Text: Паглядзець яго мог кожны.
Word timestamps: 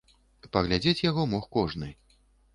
Паглядзець 0.57 1.03
яго 1.09 1.27
мог 1.35 1.47
кожны. 1.59 1.93